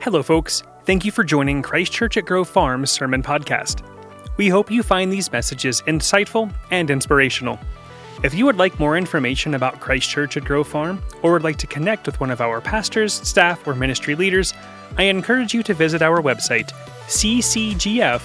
[0.00, 0.62] Hello, folks.
[0.86, 3.82] Thank you for joining Christ Church at Grove Farm Sermon Podcast.
[4.38, 7.58] We hope you find these messages insightful and inspirational.
[8.22, 11.58] If you would like more information about Christ Church at Grove Farm, or would like
[11.58, 14.54] to connect with one of our pastors, staff, or ministry leaders,
[14.96, 16.72] I encourage you to visit our website,
[17.06, 18.24] ccgf.org.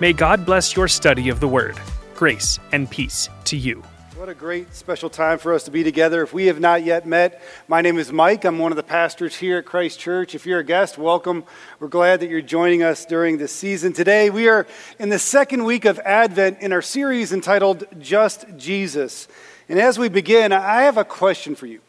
[0.00, 1.78] May God bless your study of the Word.
[2.14, 3.82] Grace and peace to you.
[4.18, 6.24] What a great special time for us to be together.
[6.24, 8.44] If we have not yet met, my name is Mike.
[8.44, 10.34] I'm one of the pastors here at Christ Church.
[10.34, 11.44] If you're a guest, welcome.
[11.78, 13.92] We're glad that you're joining us during this season.
[13.92, 14.66] Today, we are
[14.98, 19.28] in the second week of Advent in our series entitled Just Jesus.
[19.68, 21.80] And as we begin, I have a question for you.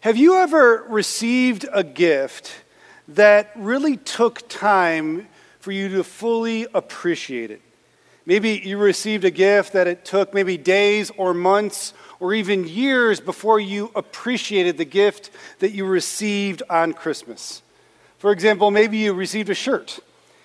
[0.00, 2.64] Have you ever received a gift
[3.06, 5.28] that really took time
[5.60, 7.62] for you to fully appreciate it?
[8.24, 13.20] Maybe you received a gift that it took maybe days or months or even years
[13.20, 17.62] before you appreciated the gift that you received on Christmas.
[18.18, 19.98] For example, maybe you received a shirt.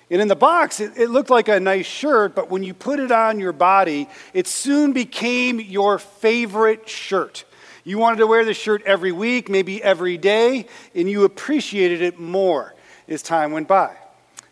[0.09, 2.99] And in the box, it, it, looked like a nice shirt, but when you put
[2.99, 7.43] it on your body, it soon became your favorite shirt.
[7.83, 12.19] You wanted to wear the shirt every week, maybe every day, and you appreciated it
[12.19, 12.73] more
[13.07, 13.95] as time went by.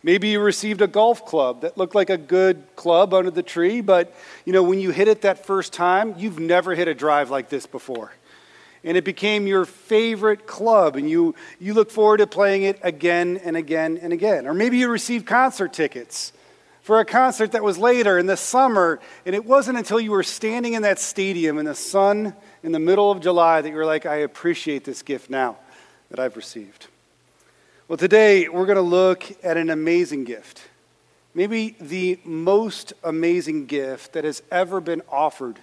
[0.06, 3.82] Maybe you received a golf club that looked like a good club under the tree,
[3.82, 4.14] but
[4.46, 7.50] you know, when you hit it that first time, you've never hit a drive like
[7.50, 8.14] this before.
[8.84, 13.42] And it became your favorite club, and you, you look forward to playing it again
[13.44, 14.46] and again and again.
[14.46, 16.34] Or maybe you received concert tickets
[16.84, 20.22] for a concert that was later in the summer, and it wasn't until you were
[20.22, 23.88] standing in that stadium in the sun in the middle of July that you were
[23.88, 25.58] like, I appreciate this gift now
[26.12, 26.90] that I've received.
[27.88, 30.60] Well, today we're going to look at an amazing gift.
[31.36, 35.60] Maybe the most amazing gift that has ever been offered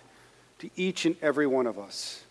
[0.60, 2.22] to each and every one of us.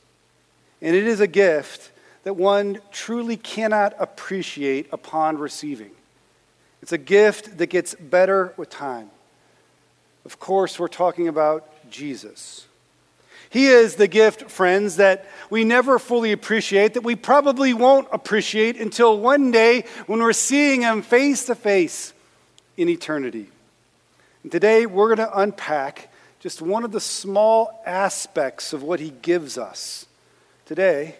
[0.81, 1.92] And it is a gift
[2.23, 5.92] that one truly cannot appreciate upon receiving.
[6.81, 9.11] It's a gift that gets better with time.
[10.23, 12.65] Of course, we're talking about Jesus.
[13.52, 18.80] He is the gift, friends, that we never fully appreciate, that we probably won't appreciate
[18.80, 22.14] until one day when we're seeing Him face to face
[22.78, 23.50] in eternity.
[24.44, 26.08] And today, we're going to unpack
[26.39, 30.06] just one of the small aspects of what He gives us.
[30.66, 31.18] Today,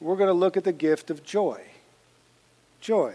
[0.00, 1.62] we're going to look at the gift of joy.
[2.80, 3.14] Joy.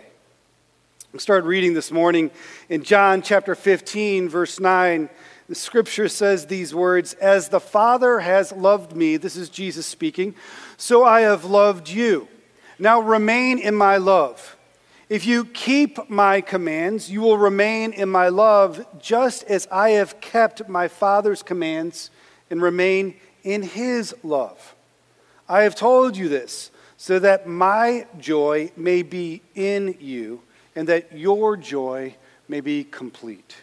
[1.11, 2.31] We started reading this morning
[2.69, 5.09] in John chapter 15, verse 9.
[5.53, 10.33] The scripture says these words As the Father has loved me, this is Jesus speaking,
[10.77, 12.27] so I have loved you.
[12.79, 14.57] Now remain in my love.
[15.09, 20.19] If you keep my commands, you will remain in my love, just as I have
[20.21, 22.09] kept my Father's commands
[22.49, 24.73] and remain in his love.
[25.47, 30.41] I have told you this so that my joy may be in you
[30.75, 32.15] and that your joy
[32.47, 33.55] may be complete.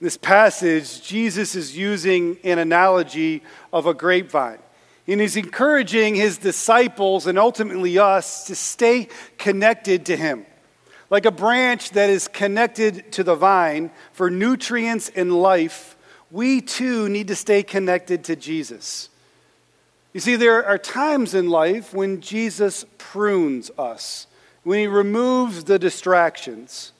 [0.00, 4.58] This passage, Jesus is using an analogy of a grapevine.
[5.06, 10.46] And he's encouraging his disciples and ultimately us to stay connected to him.
[11.10, 15.96] Like a branch that is connected to the vine for nutrients and life,
[16.30, 19.08] we too need to stay connected to Jesus.
[20.12, 24.28] You see, there are times in life when Jesus prunes us,
[24.62, 26.92] when he removes the distractions.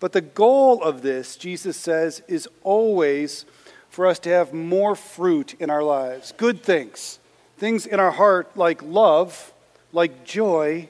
[0.00, 3.44] But the goal of this, Jesus says, is always
[3.90, 7.18] for us to have more fruit in our lives, good things,
[7.56, 9.52] things in our heart like love,
[9.92, 10.88] like joy,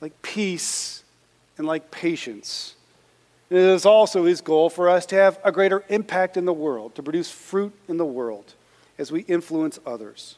[0.00, 1.04] like peace,
[1.56, 2.74] and like patience.
[3.50, 6.94] It is also his goal for us to have a greater impact in the world,
[6.96, 8.54] to produce fruit in the world
[8.98, 10.36] as we influence others.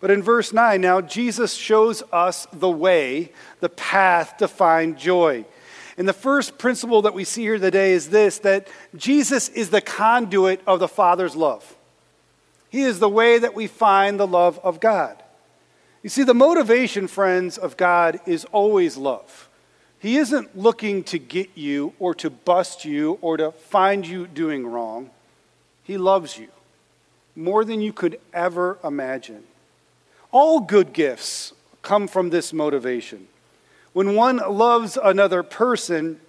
[0.00, 5.44] But in verse 9, now Jesus shows us the way, the path to find joy.
[5.98, 9.80] And the first principle that we see here today is this that Jesus is the
[9.80, 11.76] conduit of the Father's love.
[12.70, 15.20] He is the way that we find the love of God.
[16.04, 19.48] You see, the motivation, friends, of God is always love.
[19.98, 24.64] He isn't looking to get you or to bust you or to find you doing
[24.64, 25.10] wrong.
[25.82, 26.48] He loves you
[27.34, 29.42] more than you could ever imagine.
[30.30, 31.52] All good gifts
[31.82, 33.26] come from this motivation.
[33.98, 36.20] When one loves another person,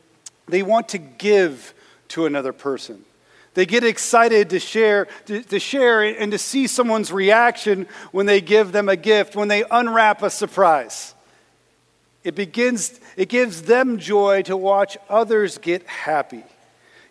[0.48, 1.76] they want to give
[2.08, 3.06] to another person.
[3.54, 8.42] They get excited to share, to, to, share and to see someone's reaction when they
[8.42, 11.14] give them a gift, when they unwrap a surprise.
[12.24, 16.46] It begins, it gives them joy to watch others get happy.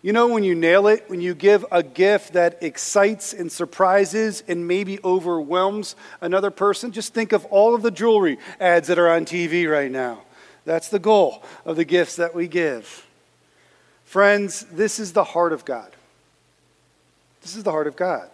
[0.01, 4.43] You know, when you nail it, when you give a gift that excites and surprises
[4.45, 9.09] and maybe overwhelms another person, just think of all of the jewelry ads that are
[9.09, 10.23] on TV right now
[10.65, 13.05] That's the goal of the gifts that we give.
[14.05, 15.91] Friends, this is the heart of God.
[17.41, 18.29] This is the heart of God.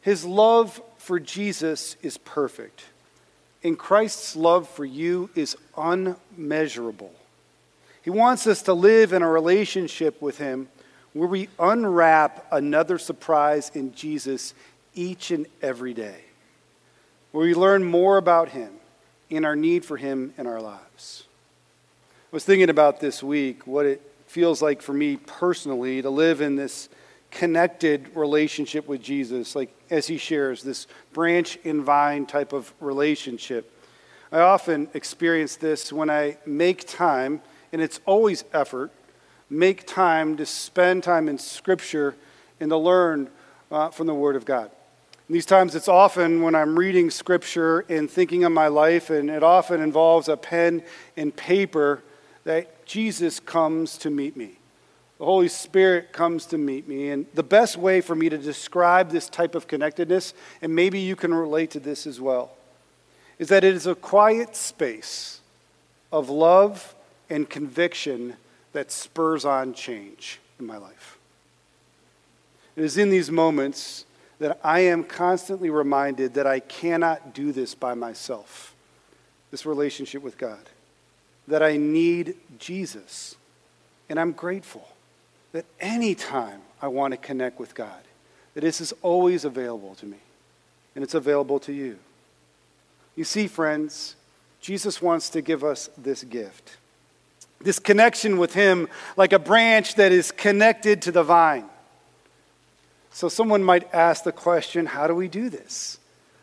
[0.00, 2.84] His love for Jesus is perfect,
[3.62, 7.12] and Christ's love for you is unmeasurable.
[8.02, 10.68] He wants us to live in a relationship with Him
[11.12, 14.54] where we unwrap another surprise in Jesus
[14.94, 16.24] each and every day,
[17.32, 18.77] where we learn more about Him
[19.30, 21.24] and our need for Him in our lives.
[22.32, 26.40] I was thinking about this week what it feels like for me personally to live
[26.40, 26.88] in this
[27.30, 33.72] connected relationship with Jesus, like as He shares, this branch and vine type of relationship.
[34.30, 37.40] I often experience this when I make time,
[37.72, 38.90] and it's always effort,
[39.48, 42.14] make time to spend time in Scripture
[42.60, 43.30] and to learn
[43.70, 44.70] uh, from the Word of God.
[45.28, 49.28] And these times, it's often when I'm reading Scripture and thinking of my life, and
[49.28, 50.82] it often involves a pen
[51.18, 52.02] and paper
[52.44, 54.58] that Jesus comes to meet me.
[55.18, 57.10] The Holy Spirit comes to meet me.
[57.10, 60.32] And the best way for me to describe this type of connectedness,
[60.62, 62.52] and maybe you can relate to this as well,
[63.38, 65.40] is that it is a quiet space
[66.10, 66.94] of love
[67.28, 68.36] and conviction
[68.72, 71.18] that spurs on change in my life.
[72.76, 74.06] It is in these moments
[74.38, 78.74] that I am constantly reminded that I cannot do this by myself,
[79.50, 80.60] this relationship with God,
[81.48, 83.36] that I need Jesus.
[84.08, 84.88] And I'm grateful
[85.52, 88.02] that anytime I want to connect with God,
[88.54, 90.18] that this is always available to me,
[90.94, 91.98] and it's available to you.
[93.16, 94.14] You see, friends,
[94.60, 96.76] Jesus wants to give us this gift
[97.60, 101.68] this connection with Him like a branch that is connected to the vine.
[103.10, 105.98] So, someone might ask the question how do we do this?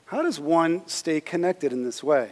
[0.06, 2.32] How does one stay connected in this way?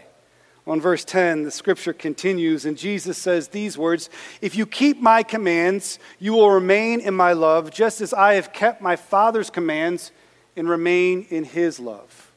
[0.65, 4.09] On verse 10, the scripture continues, and Jesus says these words
[4.41, 8.53] If you keep my commands, you will remain in my love, just as I have
[8.53, 10.11] kept my Father's commands
[10.55, 12.31] and remain in his love.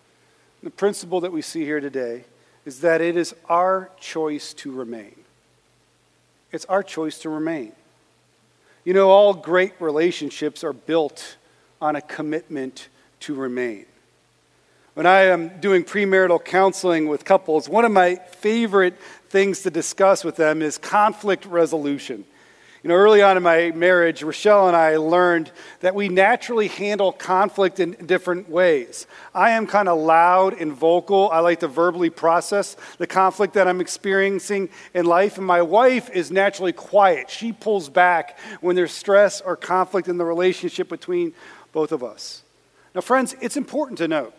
[0.63, 2.25] The principle that we see here today
[2.65, 5.15] is that it is our choice to remain.
[6.51, 7.73] It's our choice to remain.
[8.85, 11.37] You know, all great relationships are built
[11.81, 12.89] on a commitment
[13.21, 13.87] to remain.
[14.95, 20.25] When I am doing premarital counseling with couples, one of my favorite things to discuss
[20.25, 22.25] with them is conflict resolution.
[22.83, 25.51] You know, early on in my marriage, Rochelle and I learned
[25.81, 29.09] that we naturally handle conflict in different ways.
[29.35, 31.29] I am kind of loud and vocal.
[31.33, 35.37] I like to verbally process the conflict that I'm experiencing in life.
[35.37, 37.29] And my wife is naturally quiet.
[37.29, 41.35] She pulls back when there's stress or conflict in the relationship between
[41.73, 42.43] both of us.
[42.95, 44.35] Now, friends, it's important to note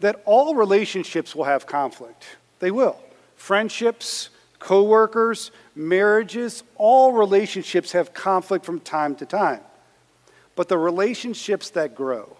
[0.00, 2.24] that all relationships will have conflict.
[2.58, 2.98] They will.
[3.36, 9.60] Friendships, coworkers, marriages, all relationships have conflict from time to time.
[10.56, 12.36] But the relationships that grow,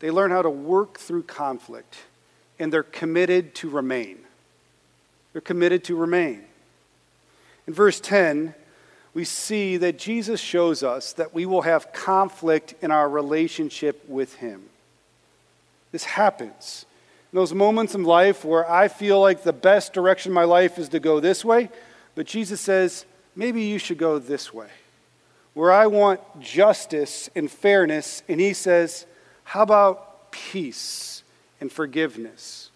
[0.00, 1.96] they learn how to work through conflict
[2.58, 4.18] and they're committed to remain.
[5.32, 6.44] They're committed to remain.
[7.66, 8.54] In verse 10,
[9.14, 14.34] we see that Jesus shows us that we will have conflict in our relationship with
[14.34, 14.64] Him.
[15.92, 16.84] This happens
[17.32, 20.88] in those moments in life where I feel like the best direction my life is
[20.90, 21.70] to go this way,
[22.16, 23.06] but Jesus says,
[23.36, 24.68] maybe you should go this way.
[25.54, 29.06] Where I want justice and fairness, and He says,
[29.44, 31.22] how about peace
[31.60, 32.70] and forgiveness?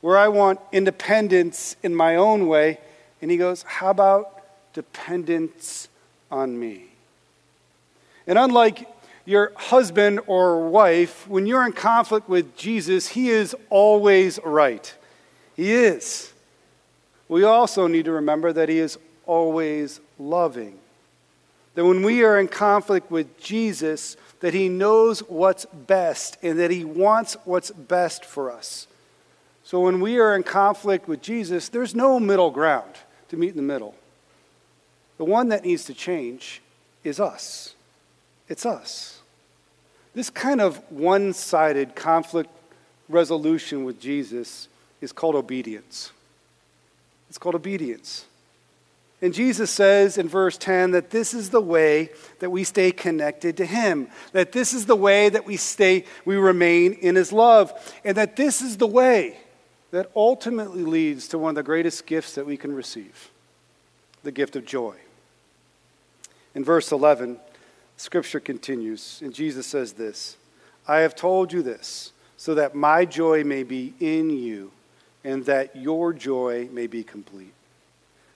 [0.00, 2.80] Where I want independence in my own way,
[3.22, 4.37] and He goes, how about
[4.78, 5.88] dependence
[6.30, 6.84] on me?
[8.28, 8.88] And unlike
[9.24, 14.94] your husband or wife, when you're in conflict with Jesus, he is always right.
[15.56, 16.32] He is.
[17.28, 20.78] We also need to remember that he is always loving.
[21.74, 26.70] That when we are in conflict with Jesus, that he knows what's best and that
[26.70, 28.86] he wants what's best for us.
[29.64, 32.94] So when we are in conflict with Jesus, there's no middle ground
[33.30, 33.96] to meet in the middle.
[35.18, 36.62] The one that needs to change
[37.04, 37.74] is us.
[38.48, 39.20] It's us.
[40.14, 42.50] This kind of one sided conflict
[43.08, 44.68] resolution with Jesus
[45.00, 46.12] is called obedience.
[47.28, 48.24] It's called obedience.
[49.20, 53.56] And Jesus says in verse 10 that this is the way that we stay connected
[53.56, 57.72] to him, that this is the way that we stay we remain in his love,
[58.04, 59.36] and that this is the way
[59.90, 63.30] that ultimately leads to one of the greatest gifts that we can receive,
[64.22, 64.94] the gift of joy.
[66.58, 67.38] In verse 11,
[67.96, 70.36] Scripture continues, and Jesus says this
[70.88, 74.72] I have told you this, so that my joy may be in you,
[75.22, 77.54] and that your joy may be complete.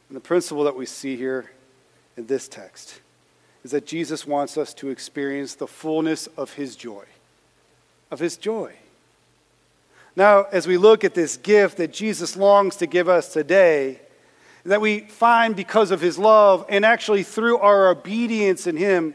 [0.08, 1.50] And the principle that we see here
[2.16, 3.00] in this text
[3.64, 7.06] is that Jesus wants us to experience the fullness of his joy.
[8.12, 8.74] Of his joy.
[10.14, 13.98] Now, as we look at this gift that Jesus longs to give us today,
[14.64, 19.14] that we find because of his love and actually through our obedience in him,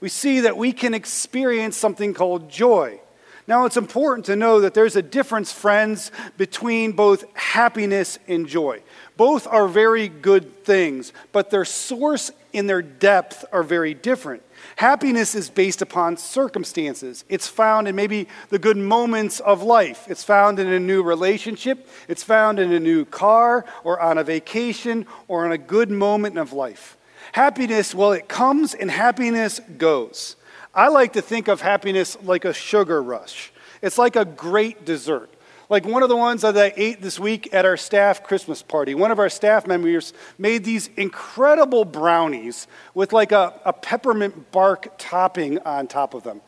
[0.00, 3.00] we see that we can experience something called joy.
[3.46, 8.82] Now, it's important to know that there's a difference, friends, between both happiness and joy.
[9.18, 14.42] Both are very good things, but their source and their depth are very different.
[14.76, 17.24] Happiness is based upon circumstances.
[17.28, 20.06] It's found in maybe the good moments of life.
[20.08, 21.86] It's found in a new relationship.
[22.08, 26.38] It's found in a new car or on a vacation or in a good moment
[26.38, 26.96] of life.
[27.32, 30.36] Happiness, well, it comes and happiness goes.
[30.74, 33.52] I like to think of happiness like a sugar rush.
[33.80, 35.30] It's like a great dessert.
[35.70, 38.94] Like one of the ones that I ate this week at our staff Christmas party.
[38.94, 44.94] One of our staff members made these incredible brownies with like a, a peppermint bark
[44.98, 46.40] topping on top of them.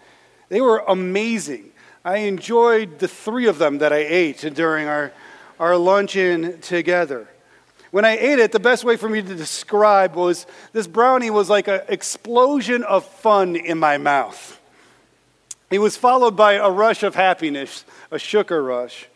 [0.48, 1.70] They were amazing.
[2.04, 5.12] I enjoyed the three of them that I ate during our,
[5.58, 7.28] our luncheon together.
[7.96, 11.48] When I ate it, the best way for me to describe was this brownie was
[11.48, 14.60] like an explosion of fun in my mouth.
[15.70, 19.08] It was followed by a rush of happiness, a sugar rush,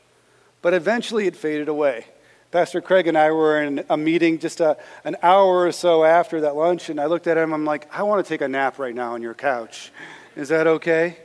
[0.63, 2.07] but eventually it faded away.
[2.53, 6.41] Pastor Craig and I were in a meeting just a, an hour or so after
[6.41, 7.53] that lunch, and I looked at him.
[7.53, 9.93] I'm like, I want to take a nap right now on your couch.
[10.37, 11.19] Is that okay?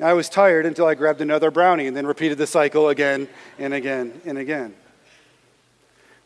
[0.00, 3.28] And I was tired until I grabbed another brownie and then repeated the cycle again
[3.60, 4.74] and again and again.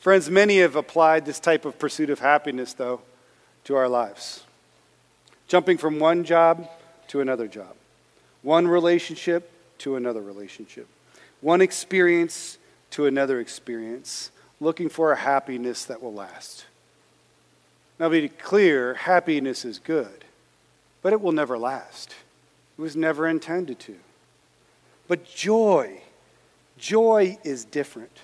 [0.01, 3.03] Friends, many have applied this type of pursuit of happiness, though,
[3.65, 4.45] to our lives.
[5.47, 6.71] Jumping from one job
[7.09, 7.75] to another job,
[8.41, 10.89] one relationship to another relationship,
[11.43, 12.57] one experience
[12.93, 16.65] to another experience, looking for a happiness that will last.
[17.99, 20.25] Now, be clear, happiness is good,
[21.03, 22.15] but it will never last.
[22.79, 23.97] It was never intended to.
[25.09, 26.01] But joy,
[26.79, 28.17] joy is different.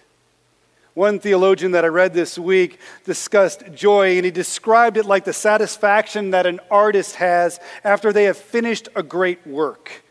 [0.96, 5.32] One theologian that I read this week discussed joy, and he described it like the
[5.34, 10.02] satisfaction that an artist has after they have finished a great work.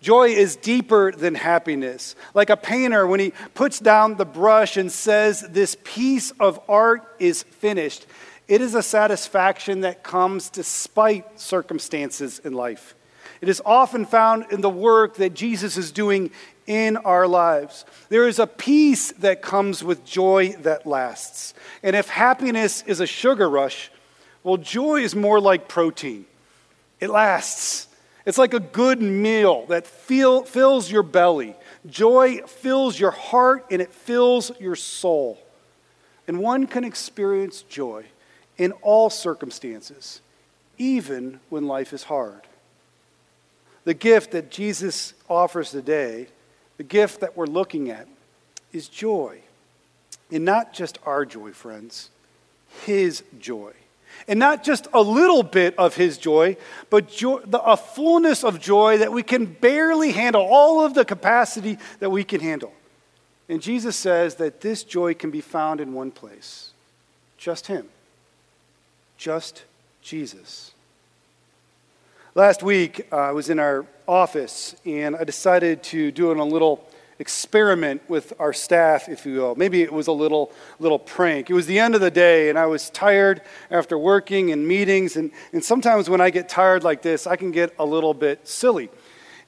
[0.00, 2.16] Joy is deeper than happiness.
[2.34, 7.06] Like a painter, when he puts down the brush and says, This piece of art
[7.20, 8.04] is finished,
[8.48, 12.95] it is a satisfaction that comes despite circumstances in life.
[13.40, 16.30] It is often found in the work that Jesus is doing
[16.66, 17.84] in our lives.
[18.08, 21.54] There is a peace that comes with joy that lasts.
[21.82, 23.90] And if happiness is a sugar rush,
[24.42, 26.26] well, joy is more like protein.
[27.00, 27.88] It lasts.
[28.24, 31.54] It's like a good meal that feel, fills your belly.
[31.86, 35.38] Joy fills your heart and it fills your soul.
[36.26, 38.04] And one can experience joy
[38.58, 40.20] in all circumstances,
[40.78, 42.45] even when life is hard.
[43.86, 46.26] The gift that Jesus offers today
[46.76, 48.08] the gift that we're looking at
[48.72, 49.40] is joy.
[50.30, 52.10] And not just our joy, friends,
[52.84, 53.72] His joy.
[54.26, 56.56] And not just a little bit of His joy,
[56.90, 61.04] but joy, the, a fullness of joy that we can barely handle, all of the
[61.04, 62.72] capacity that we can handle.
[63.48, 66.72] And Jesus says that this joy can be found in one place
[67.38, 67.86] just Him,
[69.16, 69.64] just
[70.02, 70.72] Jesus.
[72.36, 76.86] Last week, uh, I was in our office and I decided to do a little
[77.18, 79.54] experiment with our staff, if you will.
[79.54, 81.48] Maybe it was a little, little prank.
[81.48, 83.40] It was the end of the day and I was tired
[83.70, 85.16] after working and meetings.
[85.16, 88.46] And, and sometimes when I get tired like this, I can get a little bit
[88.46, 88.90] silly.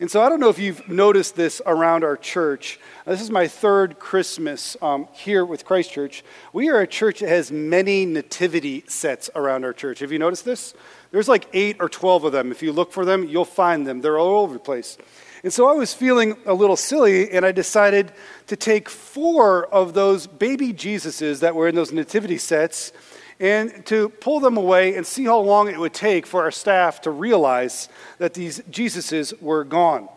[0.00, 2.80] And so I don't know if you've noticed this around our church.
[3.04, 6.24] This is my third Christmas um, here with Christchurch.
[6.54, 9.98] We are a church that has many nativity sets around our church.
[9.98, 10.72] Have you noticed this?
[11.10, 12.50] There's like eight or 12 of them.
[12.50, 14.00] If you look for them, you'll find them.
[14.00, 14.98] They're all over the place.
[15.42, 18.12] And so I was feeling a little silly, and I decided
[18.48, 22.92] to take four of those baby Jesuses that were in those nativity sets
[23.40, 27.02] and to pull them away and see how long it would take for our staff
[27.02, 27.88] to realize
[28.18, 30.08] that these Jesuses were gone.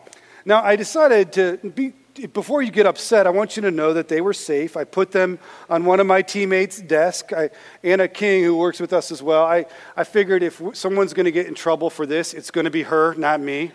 [0.44, 1.92] Now, I decided to be
[2.32, 4.76] before you get upset, I want you to know that they were safe.
[4.76, 5.38] I put them
[5.70, 7.32] on one of my teammates' desk.
[7.32, 7.50] I,
[7.82, 9.66] Anna King, who works with us as well, I,
[9.96, 12.82] I figured if someone's going to get in trouble for this, it's going to be
[12.82, 13.72] her, not me.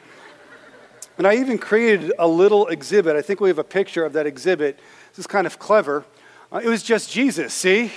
[1.17, 3.15] And I even created a little exhibit.
[3.15, 4.77] I think we have a picture of that exhibit.
[5.12, 6.06] This is kind of clever.
[6.51, 7.91] Uh, it was just Jesus, see?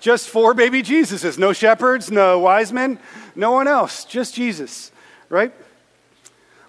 [0.00, 1.38] just four baby Jesuses.
[1.38, 3.00] No shepherds, no wise men,
[3.34, 4.92] no one else, just Jesus,
[5.28, 5.52] right?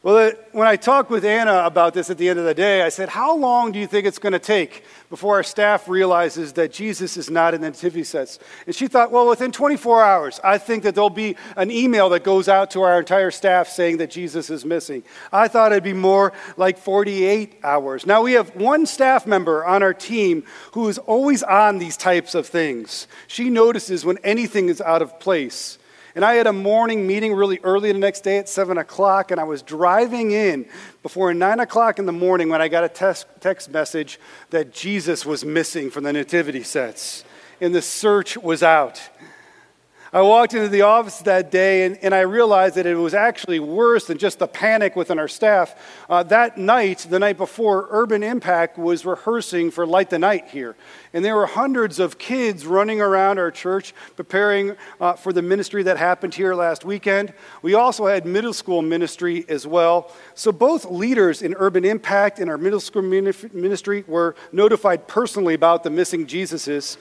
[0.02, 2.90] Well, when I talked with Anna about this at the end of the day, I
[2.90, 6.72] said, How long do you think it's going to take before our staff realizes that
[6.72, 8.40] Jesus is not in the nativity sets?
[8.66, 12.24] And she thought, Well, within 24 hours, I think that there'll be an email that
[12.24, 15.04] goes out to our entire staff saying that Jesus is missing.
[15.34, 18.06] I thought it'd be more like 48 hours.
[18.06, 22.36] Now, we have one staff member on our team who is always on these types
[22.36, 23.10] of things.
[23.28, 25.78] She notices when anything is out of place.
[26.16, 29.40] And I had a morning meeting really early the next day at 7 o'clock, and
[29.40, 30.66] I was driving in
[31.04, 35.26] before 9 o'clock in the morning when I got a text, text message that Jesus
[35.26, 37.24] was missing from the nativity sets,
[37.62, 39.02] and the search was out.
[40.12, 43.60] I walked into the office that day and, and I realized that it was actually
[43.60, 45.76] worse than just the panic within our staff.
[46.10, 50.76] Uh, that night, the night before, Urban Impact was rehearsing for Light the Night here.
[51.14, 55.84] And there were hundreds of kids running around our church preparing uh, for the ministry
[55.84, 57.32] that happened here last weekend.
[57.62, 60.12] We also had middle school ministry as well.
[60.34, 65.84] So both leaders in Urban Impact and our middle school ministry were notified personally about
[65.84, 66.98] the missing Jesuses.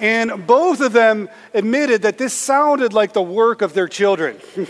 [0.00, 4.38] And both of them admitted that this sounded like the work of their children.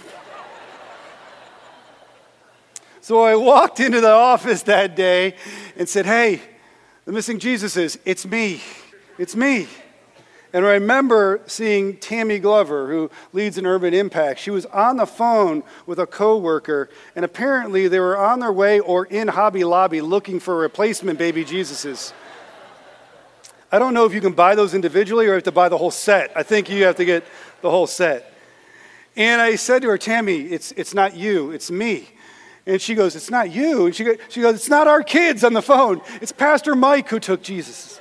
[3.01, 5.37] so I walked into the office that day
[5.77, 6.43] and said, Hey,
[7.05, 8.61] the missing Jesus is, it's me.
[9.19, 9.69] It's me.
[10.53, 14.41] And I remember seeing Tammy Glover, who leads an urban impact.
[14.41, 18.81] She was on the phone with a coworker, and apparently they were on their way
[18.81, 22.13] or in Hobby Lobby looking for replacement baby Jesuses.
[23.73, 25.91] I don't know if you can buy those individually or have to buy the whole
[25.91, 26.33] set.
[26.35, 27.25] I think you have to get
[27.61, 28.33] the whole set.
[29.17, 32.09] And I said to her, Tammy, it's, it's not you, it's me.
[32.67, 33.87] And she goes, It's not you.
[33.87, 36.01] And she goes, she goes, It's not our kids on the phone.
[36.21, 38.01] It's Pastor Mike who took Jesus.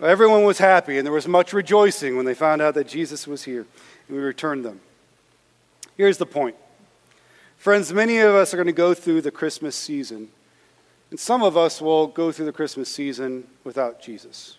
[0.00, 3.42] Everyone was happy, and there was much rejoicing when they found out that Jesus was
[3.42, 3.66] here,
[4.06, 4.80] and we returned them.
[5.96, 6.54] Here's the point.
[7.56, 10.28] Friends, many of us are going to go through the Christmas season
[11.10, 14.56] and some of us will go through the Christmas season without Jesus.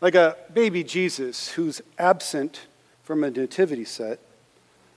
[0.00, 2.66] Like a baby Jesus who's absent
[3.02, 4.18] from a nativity set,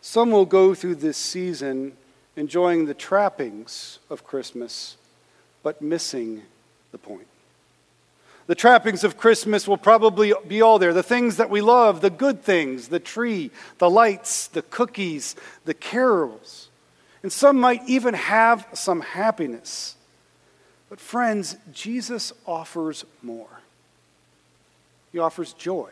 [0.02, 1.94] some will go through this season
[2.36, 4.98] enjoying the trappings of Christmas,
[5.62, 6.42] but missing
[6.92, 7.28] the point.
[8.46, 10.94] The trappings of Christmas will probably be all there.
[10.94, 15.74] The things that we love, the good things, the tree, the lights, the cookies, the
[15.74, 16.68] carols.
[17.22, 19.96] And some might even have some happiness.
[20.94, 23.50] But, friends, Jesus offers more.
[25.12, 25.90] He offers joy.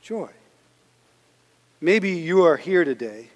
[0.00, 0.30] Joy.
[1.80, 3.26] Maybe you are here today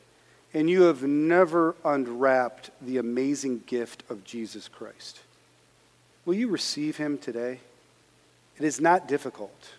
[0.54, 5.18] and you have never unwrapped the amazing gift of Jesus Christ.
[6.24, 7.58] Will you receive him today?
[8.56, 9.70] It is not difficult,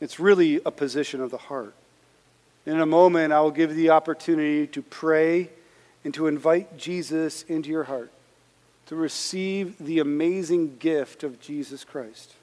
[0.00, 1.74] it's really a position of the heart.
[2.66, 5.48] In a moment, I will give you the opportunity to pray
[6.02, 8.10] and to invite Jesus into your heart
[8.86, 12.34] to receive the amazing gift of Jesus Christ.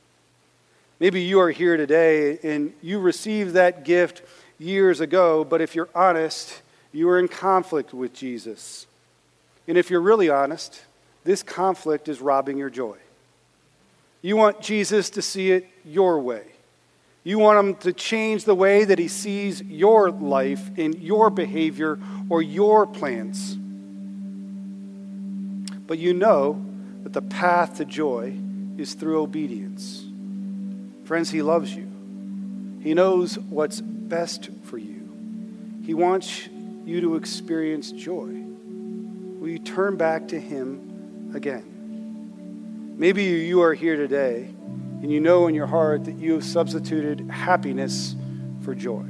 [0.99, 4.21] Maybe you are here today and you received that gift
[4.57, 8.87] years ago, but if you're honest, you are in conflict with Jesus.
[9.67, 10.81] And if you're really honest,
[11.23, 12.97] this conflict is robbing your joy.
[14.21, 16.43] You want Jesus to see it your way.
[17.23, 21.99] You want him to change the way that he sees your life and your behavior
[22.29, 23.58] or your plans
[25.89, 26.63] but you know
[27.01, 28.31] that the path to joy
[28.77, 30.05] is through obedience.
[31.03, 31.89] Friends, He loves you.
[32.83, 35.81] He knows what's best for you.
[35.83, 36.47] He wants
[36.85, 38.27] you to experience joy.
[39.39, 42.93] Will you turn back to Him again?
[42.95, 44.43] Maybe you are here today
[45.01, 48.15] and you know in your heart that you have substituted happiness
[48.61, 49.07] for joy.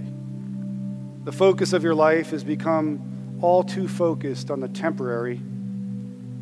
[1.25, 5.41] The focus of your life has become all too focused on the temporary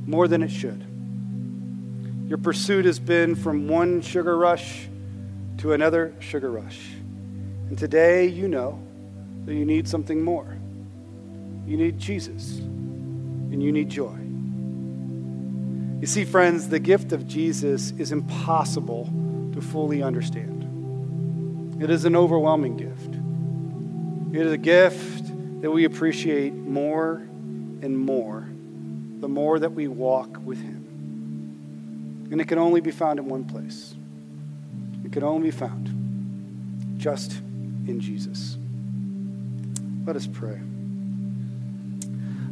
[0.07, 0.83] more than it should.
[2.27, 4.87] Your pursuit has been from one sugar rush
[5.57, 6.79] to another sugar rush.
[7.69, 8.79] And today you know
[9.45, 10.57] that you need something more.
[11.65, 14.17] You need Jesus, and you need joy.
[15.99, 19.11] You see, friends, the gift of Jesus is impossible
[19.53, 21.83] to fully understand.
[21.83, 23.15] It is an overwhelming gift.
[24.33, 25.25] It is a gift
[25.61, 27.15] that we appreciate more
[27.81, 28.47] and more
[29.19, 32.27] the more that we walk with Him.
[32.32, 33.95] And it can only be found in one place.
[35.03, 37.32] It can only be found just
[37.88, 38.58] in Jesus.
[40.06, 40.60] Let us pray.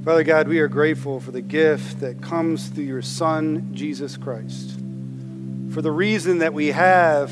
[0.04, 4.80] Father God, we are grateful for the gift that comes through your Son, Jesus Christ.
[5.72, 7.32] For the reason that we have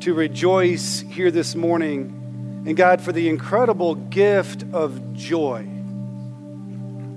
[0.00, 2.62] to rejoice here this morning.
[2.66, 5.66] And God, for the incredible gift of joy,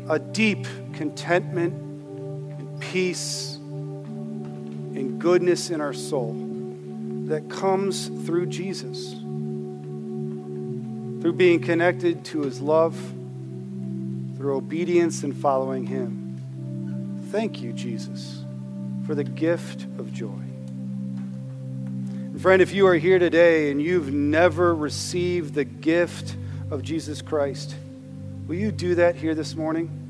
[0.10, 0.66] a deep
[0.98, 6.34] contentment and peace and goodness in our soul
[7.28, 9.12] that comes through Jesus,
[11.22, 12.96] through being connected to his love,
[14.38, 17.28] through obedience and following him.
[17.32, 18.44] Thank you, Jesus,
[19.06, 20.30] for the gift of joy.
[20.30, 26.36] And friend, if you are here today and you've never received the gift
[26.72, 27.76] of Jesus Christ,
[28.48, 30.07] will you do that here this morning?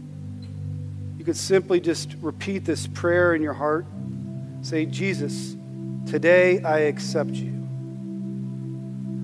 [1.27, 3.85] Could simply just repeat this prayer in your heart.
[4.61, 5.57] Say, Jesus,
[6.05, 7.51] today I accept you.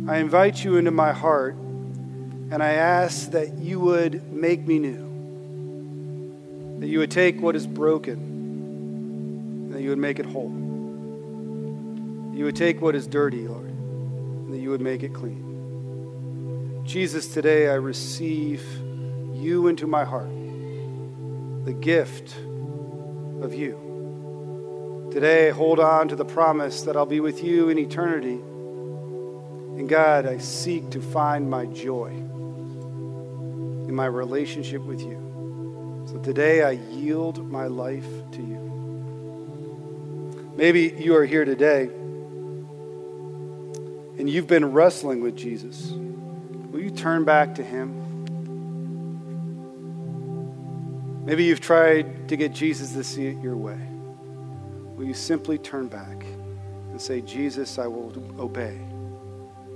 [0.10, 6.80] I invite you into my heart, and I ask that you would make me new,
[6.82, 10.52] that you would take what is broken, and that you would make it whole.
[12.36, 16.84] You would take what is dirty, Lord, and that you would make it clean.
[16.86, 18.62] Jesus, today I receive
[19.34, 20.28] you into my heart,
[21.64, 22.36] the gift
[23.42, 25.10] of you.
[25.12, 28.36] Today, hold on to the promise that I'll be with you in eternity.
[28.36, 32.08] And God, I seek to find my joy
[33.88, 36.04] in my relationship with you.
[36.08, 38.64] So today, I yield my life to you.
[40.56, 41.90] Maybe you are here today
[44.18, 45.92] and you've been wrestling with Jesus.
[45.92, 48.03] Will you turn back to him?
[51.26, 53.80] Maybe you've tried to get Jesus to see it your way
[54.96, 56.24] will you simply turn back
[56.92, 58.80] and say, Jesus, I will obey.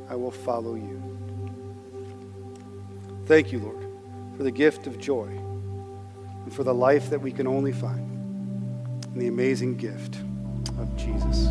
[0.10, 1.02] I will follow you.
[3.26, 3.86] Thank you, Lord,
[4.38, 8.10] for the gift of joy and for the life that we can only find
[9.14, 10.18] in the amazing gift
[10.80, 11.48] of Jesus.